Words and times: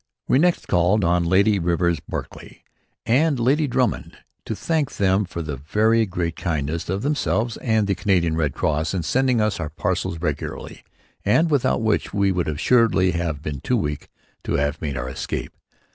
We 0.27 0.39
next 0.39 0.67
called 0.67 1.03
on 1.05 1.25
Lady 1.25 1.59
Rivers 1.59 1.99
Bulkeley 1.99 2.63
and 3.05 3.39
Lady 3.39 3.67
Drummond 3.67 4.17
to 4.45 4.55
thank 4.55 4.93
them 4.95 5.25
for 5.25 5.43
the 5.43 5.57
very 5.57 6.07
great 6.07 6.35
kindness 6.35 6.89
of 6.89 7.03
themselves 7.03 7.55
and 7.57 7.85
the 7.85 7.93
Canadian 7.93 8.35
Red 8.35 8.55
Cross 8.55 8.95
in 8.95 9.03
sending 9.03 9.39
us 9.39 9.59
our 9.59 9.69
parcels 9.69 10.17
regularly, 10.19 10.83
and 11.23 11.51
without 11.51 11.83
which 11.83 12.15
we 12.15 12.31
would 12.31 12.47
assuredly 12.47 13.11
have 13.11 13.43
been 13.43 13.59
too 13.61 13.77
weak 13.77 14.09
to 14.43 14.53
have 14.53 14.81
made 14.81 14.97
our 14.97 15.07
escape. 15.07 15.53